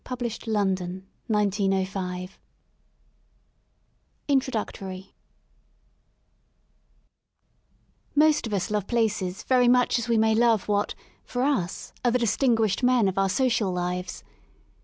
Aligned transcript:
—The 0.03 0.15
cloud 0.17 0.79
Page 0.79 1.67
14s 1.69 1.87
P£ 2.09 2.29
INTRODUCTORY 4.27 5.13
MOST 8.15 8.47
of 8.47 8.53
us 8.55 8.71
love 8.71 8.87
places 8.87 9.43
very 9.43 9.67
much 9.67 9.99
as 9.99 10.09
we 10.09 10.17
may 10.17 10.33
love 10.33 10.67
what, 10.67 10.95
for 11.23 11.43
us, 11.43 11.93
are 12.03 12.09
the 12.09 12.17
distinguished 12.17 12.81
men 12.81 13.07
of 13.07 13.19
our 13.19 13.29
social 13.29 13.71
lives. 13.71 14.23